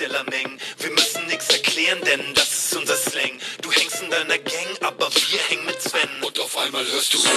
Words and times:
offizieller 0.00 0.24
Mengen. 0.30 0.58
Wir 0.78 0.90
müssen 0.90 1.26
nix 1.26 1.48
erklären, 1.50 2.00
denn 2.04 2.20
das 2.34 2.48
ist 2.48 2.76
unser 2.76 2.96
Slang. 2.96 3.38
Du 3.60 3.70
hängst 3.70 4.02
in 4.02 4.10
deiner 4.10 4.38
Gang, 4.38 4.70
aber 4.80 5.10
wir 5.10 5.38
hängen 5.48 5.66
mit 5.66 5.80
Sven. 5.80 6.08
Und 6.24 6.38
auf 6.40 6.56
einmal 6.56 6.84
hörst 6.84 7.12
du 7.12 7.18
Musik 7.18 7.36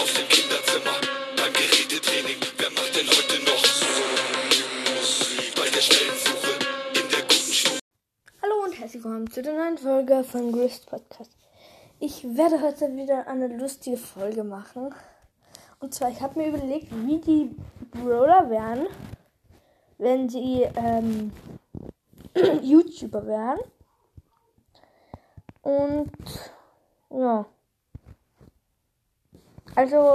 auf 0.00 0.12
dem 0.14 0.28
Kinderzimmer 0.28 0.98
beim 1.36 1.52
Gerätetraining. 1.52 2.38
Wer 2.56 2.70
macht 2.70 2.96
denn 2.96 3.06
heute 3.06 3.44
noch 3.44 3.62
Musik 4.96 5.54
bei 5.54 5.70
der 5.70 5.80
Stellensuche 5.80 6.52
in 6.94 7.08
der 7.10 7.22
guten 7.22 7.52
Schule? 7.52 7.78
Hallo 8.42 8.64
und 8.64 8.78
herzlich 8.78 9.04
willkommen 9.04 9.30
zu 9.30 9.42
der 9.42 9.54
neuen 9.54 9.78
Folge 9.78 10.24
von 10.24 10.52
Grist 10.52 10.86
Podcast. 10.86 11.30
Ich 12.00 12.24
werde 12.24 12.60
heute 12.60 12.96
wieder 12.96 13.28
eine 13.28 13.46
lustige 13.56 13.98
Folge 13.98 14.42
machen. 14.42 14.94
Und 15.80 15.94
zwar, 15.94 16.10
ich 16.10 16.20
habe 16.20 16.40
mir 16.40 16.48
überlegt, 16.48 16.88
wie 16.90 17.18
die 17.18 17.50
Brawler 17.92 18.50
wären, 18.50 18.88
wenn 19.98 20.28
sie 20.28 20.62
ähm, 20.76 21.32
YouTuber 22.62 23.26
wären. 23.26 23.58
Und 25.62 26.10
ja. 27.10 27.46
Also, 29.74 30.12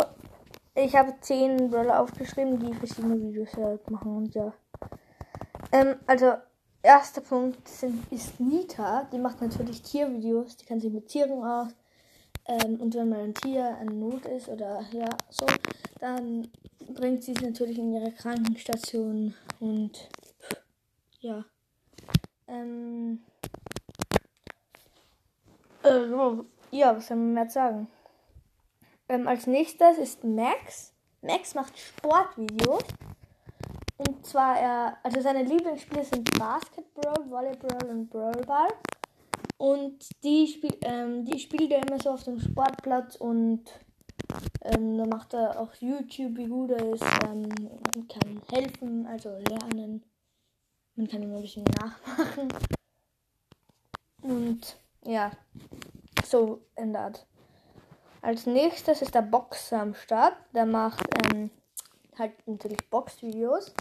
ich 0.75 0.95
habe 0.95 1.13
zehn 1.21 1.69
Brawler 1.69 1.99
aufgeschrieben, 2.01 2.59
die 2.59 2.73
verschiedene 2.73 3.21
Videos 3.21 3.53
halt 3.55 3.89
machen 3.89 4.17
und 4.17 4.35
ja. 4.35 4.53
Ähm, 5.71 5.95
also, 6.07 6.33
erster 6.81 7.21
Punkt 7.21 7.67
sind, 7.67 8.11
ist 8.11 8.39
Nita. 8.39 9.07
Die 9.11 9.17
macht 9.17 9.41
natürlich 9.41 9.81
Tiervideos. 9.81 10.57
Die 10.57 10.65
kann 10.65 10.79
sich 10.79 10.91
mit 10.91 11.07
Tieren 11.07 11.43
aus. 11.43 11.73
Ähm, 12.45 12.81
und 12.81 12.93
wenn 12.95 13.09
mal 13.09 13.21
ein 13.21 13.33
Tier 13.33 13.77
in 13.81 13.99
Not 13.99 14.25
ist 14.25 14.49
oder 14.49 14.83
ja, 14.91 15.09
so, 15.29 15.45
dann 15.99 16.49
bringt 16.93 17.23
sie 17.23 17.33
es 17.33 17.41
natürlich 17.41 17.77
in 17.77 17.93
ihre 17.93 18.11
Krankenstation 18.11 19.33
und 19.59 20.09
ja. 21.19 21.45
Ähm, 22.47 23.23
äh, 25.83 26.07
ja, 26.71 26.95
was 26.95 27.07
soll 27.07 27.17
man 27.17 27.33
mehr 27.33 27.49
sagen? 27.49 27.87
Ähm, 29.07 29.27
als 29.27 29.47
nächstes 29.47 29.97
ist 29.97 30.23
Max. 30.23 30.93
Max 31.21 31.55
macht 31.55 31.77
Sportvideos. 31.77 32.83
Und 33.97 34.25
zwar, 34.25 34.57
er, 34.57 34.97
also 35.03 35.21
seine 35.21 35.43
Lieblingsspiele 35.43 36.03
sind 36.03 36.37
Basketball, 36.37 37.29
Volleyball 37.29 37.89
und 37.89 38.09
Brawlball. 38.09 38.67
Und 39.57 40.09
die, 40.23 40.47
spiel, 40.47 40.75
ähm, 40.81 41.25
die 41.25 41.39
spielt 41.39 41.71
er 41.71 41.87
immer 41.87 42.01
so 42.01 42.11
auf 42.11 42.23
dem 42.23 42.39
Sportplatz 42.39 43.15
und 43.15 43.63
ähm, 44.61 44.97
da 44.97 45.05
macht 45.05 45.33
er 45.33 45.59
auch 45.59 45.73
YouTube, 45.75 46.37
wie 46.37 46.47
gut 46.47 46.71
er 46.71 46.93
ist. 46.93 47.03
Ähm, 47.25 47.49
man 47.95 48.07
kann 48.07 48.41
helfen, 48.51 49.05
also 49.07 49.29
lernen. 49.29 50.03
Man 50.95 51.07
kann 51.07 51.23
ihm 51.23 51.35
ein 51.35 51.41
bisschen 51.41 51.65
nachmachen. 51.81 52.47
Und 54.21 54.77
ja, 55.05 55.31
so 56.25 56.61
ändert. 56.75 57.25
Als 58.21 58.45
nächstes 58.45 59.01
ist 59.01 59.13
der 59.13 59.21
Boxer 59.21 59.81
am 59.81 59.93
Start. 59.95 60.35
Der 60.53 60.65
macht 60.65 61.03
ähm, 61.25 61.49
halt 62.17 62.31
natürlich 62.47 62.89
Boxvideos. 62.89 63.73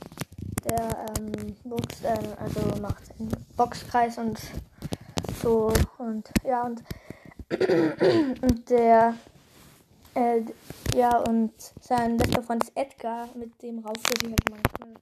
Der 0.64 1.06
ähm, 1.18 1.56
boxt, 1.64 2.04
ähm, 2.04 2.32
also 2.38 2.60
macht 2.80 3.02
einen 3.18 3.30
Boxkreis 3.56 4.18
und 4.18 4.38
so 5.42 5.72
und 5.98 6.30
ja 6.44 6.62
und 6.62 6.82
und 8.42 8.70
der 8.70 9.14
äh, 10.14 10.42
ja 10.94 11.18
und 11.18 11.52
sein 11.80 12.16
bester 12.16 12.42
Freund 12.42 12.62
ist 12.64 12.76
Edgar, 12.76 13.28
mit 13.34 13.60
dem 13.62 13.80
rauft 13.80 14.08
er 14.10 14.20
sich 14.20 14.30
halt 14.30 14.50
manchmal. 14.50 14.94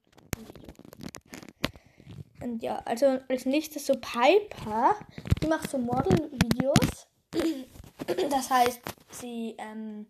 Und 2.42 2.62
ja, 2.62 2.80
also 2.86 3.18
als 3.28 3.44
nächstes 3.44 3.86
so 3.86 3.94
Piper, 3.94 4.94
die 5.42 5.46
macht 5.46 5.70
so 5.70 5.78
Model-Videos. 5.78 7.06
Das 8.30 8.50
heißt, 8.50 8.80
sie 9.10 9.54
ähm, 9.58 10.06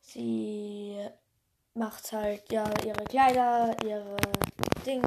sie 0.00 0.96
macht 1.74 2.10
halt 2.12 2.50
ja 2.50 2.64
ihre 2.84 3.04
Kleider, 3.04 3.76
ihre 3.84 4.16
Ding, 4.86 5.02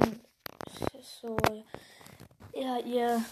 so 1.02 1.36
ja 2.54 2.78
ihr 2.80 3.24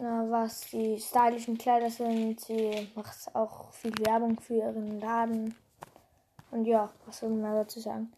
ja, 0.00 0.30
was 0.30 0.60
die 0.70 0.98
stylischen 1.00 1.58
Kleider 1.58 1.90
sind. 1.90 2.40
Sie 2.40 2.88
macht 2.94 3.34
auch 3.34 3.72
viel 3.72 3.92
Werbung 3.98 4.38
für 4.40 4.54
ihren 4.54 5.00
Laden. 5.00 5.54
Und 6.50 6.64
ja, 6.64 6.90
was 7.04 7.18
soll 7.18 7.30
man 7.30 7.54
dazu 7.54 7.80
sagen? 7.80 8.12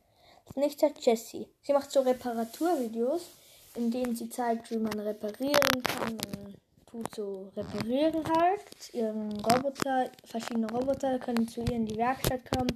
Das 0.46 0.56
nächste 0.56 0.86
hat 0.86 0.98
Jessie. 0.98 1.48
Sie 1.62 1.72
macht 1.72 1.90
so 1.90 2.00
Reparaturvideos, 2.00 3.30
in 3.76 3.90
denen 3.90 4.14
sie 4.14 4.28
zeigt, 4.28 4.70
wie 4.70 4.78
man 4.78 4.98
reparieren 4.98 5.82
kann. 5.82 6.12
Und 6.12 6.56
tut 6.86 7.14
so 7.14 7.50
reparieren 7.56 8.22
halt. 8.36 8.92
Ihren 8.92 9.32
Roboter, 9.40 10.10
verschiedene 10.24 10.70
Roboter 10.70 11.18
können 11.18 11.48
zu 11.48 11.60
ihr 11.62 11.72
in 11.72 11.86
die 11.86 11.96
Werkstatt 11.96 12.42
kommen. 12.50 12.72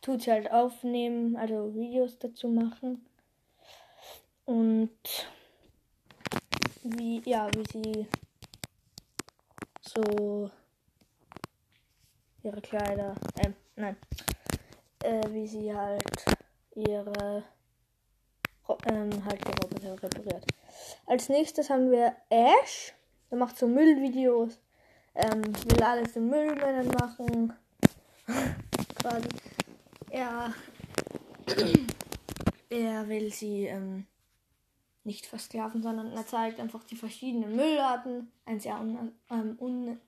Tut 0.00 0.22
sie 0.22 0.30
halt 0.30 0.50
aufnehmen, 0.52 1.36
also 1.36 1.74
Videos 1.74 2.18
dazu 2.18 2.48
machen. 2.48 3.04
Und 4.44 4.90
wie, 6.84 7.22
ja, 7.24 7.48
wie 7.54 7.64
sie 7.72 8.06
so 9.80 10.50
ihre 12.42 12.60
Kleider, 12.60 13.14
äh, 13.36 13.50
nein, 13.76 13.96
äh, 15.02 15.22
wie 15.30 15.46
sie 15.46 15.74
halt 15.74 16.04
ihre, 16.74 17.42
ähm, 18.90 19.24
halt 19.24 19.40
die 19.46 19.62
Roboter 19.62 20.02
repariert. 20.02 20.44
Als 21.06 21.28
nächstes 21.28 21.70
haben 21.70 21.90
wir 21.90 22.14
Ash, 22.28 22.94
der 23.30 23.38
macht 23.38 23.56
so 23.56 23.66
Müllvideos, 23.66 24.58
ähm, 25.14 25.42
will 25.42 25.82
alles 25.82 26.12
den 26.12 26.28
Müllmännern 26.28 26.88
machen, 26.88 27.52
quasi, 29.00 29.28
er, 30.10 30.52
er 32.68 33.08
will 33.08 33.32
sie, 33.32 33.66
ähm, 33.66 34.06
nicht 35.04 35.26
versklaven, 35.26 35.82
sondern 35.82 36.12
er 36.12 36.26
zeigt 36.26 36.60
einfach 36.60 36.84
die 36.84 36.96
verschiedenen 36.96 37.54
Müllarten. 37.56 38.32
Ein 38.44 38.60
sehr 38.60 38.80
un, 38.80 39.12
ähm, 39.30 39.56
un, 39.58 39.98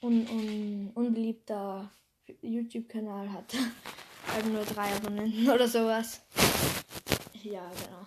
un, 0.00 0.28
un, 0.28 0.90
unbeliebter 0.94 1.90
YouTube-Kanal 2.42 3.32
hat. 3.32 3.54
halt 4.34 4.46
nur 4.46 4.64
drei 4.64 4.94
Abonnenten 4.94 5.48
oder 5.48 5.68
sowas. 5.68 6.20
Ja, 7.42 7.70
genau. 7.84 8.06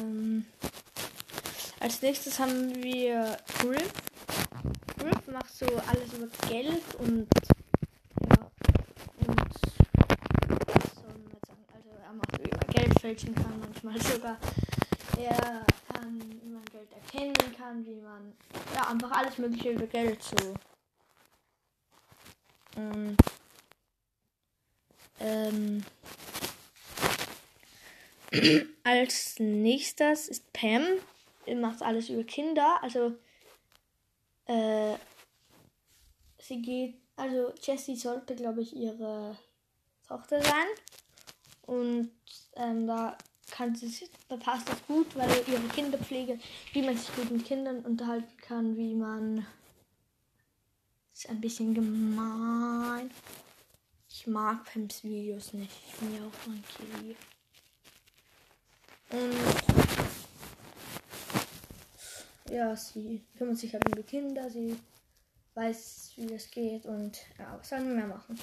Ähm, 0.00 0.46
als 1.80 2.00
nächstes 2.02 2.38
haben 2.38 2.74
wir 2.82 3.36
Grip. 3.58 3.92
Grip 4.98 5.28
macht 5.28 5.54
so 5.54 5.66
alles 5.66 6.12
über 6.12 6.28
Geld 6.48 6.94
und 6.98 7.26
ja, 8.28 8.50
und 9.26 9.40
was 9.40 10.94
soll 10.94 11.18
man 11.18 11.40
sagen? 11.46 11.64
Also 11.74 11.88
er 12.04 12.12
macht 12.12 12.38
über 12.38 12.72
Geld 12.72 13.00
fälschen 13.00 13.34
kann 13.34 13.69
manchmal 13.82 14.14
sogar. 14.14 14.38
Er 15.18 15.66
kann, 15.92 16.20
wie 16.42 16.48
man 16.48 16.64
Geld 16.66 16.92
erkennen 16.92 17.56
kann, 17.56 17.84
wie 17.86 18.00
man 18.00 18.32
ja 18.74 18.88
einfach 18.88 19.10
alles 19.10 19.38
mögliche 19.38 19.72
über 19.72 19.86
Geld 19.86 20.22
so. 20.22 20.54
Ähm, 22.76 23.16
ähm, 25.18 25.84
als 28.84 29.38
nächstes 29.38 30.28
ist 30.28 30.52
Pam. 30.52 30.84
Die 31.46 31.54
macht 31.54 31.82
alles 31.82 32.08
über 32.08 32.24
Kinder. 32.24 32.82
Also 32.82 33.16
äh, 34.46 34.94
sie 36.38 36.62
geht, 36.62 36.94
also 37.16 37.52
Jessie 37.60 37.96
sollte, 37.96 38.34
glaube 38.36 38.62
ich, 38.62 38.74
ihre 38.74 39.36
Tochter 40.06 40.42
sein. 40.42 40.66
Und 41.66 42.10
ähm, 42.56 42.86
da 42.86 43.16
kann 43.50 43.74
sie, 43.74 44.08
da 44.28 44.36
passt 44.36 44.68
das 44.68 44.84
gut, 44.86 45.14
weil 45.16 45.28
ihre 45.46 45.68
Kinderpflege, 45.74 46.38
wie 46.72 46.82
man 46.82 46.96
sich 46.96 47.14
gut 47.14 47.30
mit 47.30 47.44
Kindern 47.44 47.80
unterhalten 47.80 48.36
kann, 48.38 48.76
wie 48.76 48.94
man 48.94 49.46
ist 51.14 51.28
ein 51.28 51.40
bisschen 51.40 51.74
gemein. 51.74 53.10
Ich 54.08 54.26
mag 54.26 54.64
Pams 54.64 55.04
Videos 55.04 55.52
nicht. 55.52 55.72
Ich 55.88 55.94
bin 55.96 56.16
ja 56.16 56.22
auch 56.22 56.46
ein 56.46 56.64
Kiwi. 56.76 57.16
Und 59.10 59.34
ja, 62.50 62.74
sie 62.74 63.22
kümmert 63.36 63.58
sich 63.58 63.72
halt 63.72 63.86
um 63.86 63.94
die 63.94 64.02
Kinder, 64.02 64.48
sie 64.50 64.78
weiß, 65.54 66.12
wie 66.16 66.26
das 66.26 66.50
geht 66.50 66.86
und 66.86 67.18
ja, 67.38 67.58
was 67.58 67.68
sollen 67.68 67.88
wir 67.88 67.94
mehr 67.96 68.06
machen? 68.06 68.38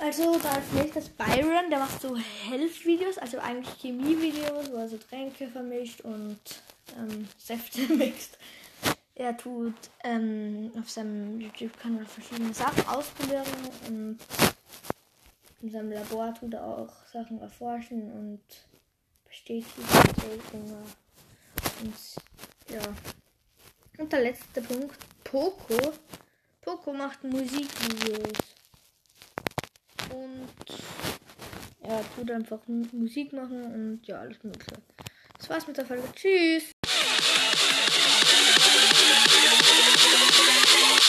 Also, 0.00 0.38
da 0.38 0.50
als 0.50 0.72
nächstes 0.72 1.08
Byron, 1.08 1.70
der 1.70 1.78
macht 1.78 2.00
so 2.00 2.16
Health-Videos, 2.16 3.18
also 3.18 3.38
eigentlich 3.38 3.80
Chemie-Videos, 3.80 4.70
wo 4.70 4.76
er 4.76 4.88
so 4.88 4.98
Tränke 4.98 5.48
vermischt 5.48 6.02
und 6.02 6.38
ähm, 6.98 7.28
Säfte 7.38 7.80
mixt. 7.94 8.38
Er 9.14 9.34
tut 9.36 9.74
ähm, 10.04 10.70
auf 10.78 10.90
seinem 10.90 11.40
YouTube-Kanal 11.40 12.04
verschiedene 12.04 12.52
Sachen 12.52 12.86
ausprobieren 12.86 13.46
und 13.88 14.18
in 15.62 15.70
seinem 15.70 15.92
Labor 15.92 16.34
tut 16.34 16.52
er 16.52 16.64
auch 16.64 16.92
Sachen 17.10 17.40
erforschen 17.40 18.12
und 18.12 18.42
steht 19.30 19.64
hier 19.74 20.42
Dinger. 20.52 20.82
Und 21.80 21.94
ja. 22.68 22.82
Und 23.98 24.12
der 24.12 24.20
letzte 24.20 24.60
Punkt. 24.60 24.98
Poco. 25.24 25.94
Poco 26.60 26.92
macht 26.92 27.24
Musikvideos. 27.24 28.55
Und 30.16 30.48
er 31.82 32.02
tut 32.14 32.30
einfach 32.30 32.60
Musik 32.66 33.32
machen 33.32 33.62
und 33.62 34.06
ja, 34.06 34.20
alles 34.20 34.42
mögliche. 34.42 34.72
Das 35.38 35.50
war's 35.50 35.66
mit 35.66 35.76
der 35.76 35.86
Folge. 35.86 36.02
Tschüss. 36.14 36.72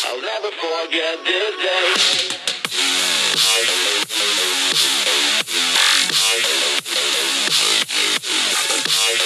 I'll 0.04 0.21
never 0.21 0.51
forget 0.51 1.24
this 1.25 1.56
day. 1.57 2.26